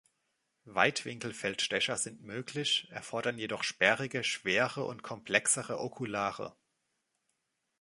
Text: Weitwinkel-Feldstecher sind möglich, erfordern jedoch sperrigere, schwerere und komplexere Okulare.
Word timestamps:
Weitwinkel-Feldstecher 0.65 1.95
sind 1.95 2.23
möglich, 2.23 2.87
erfordern 2.89 3.37
jedoch 3.37 3.61
sperrigere, 3.61 4.23
schwerere 4.23 4.83
und 4.83 5.03
komplexere 5.03 5.79
Okulare. 5.79 6.55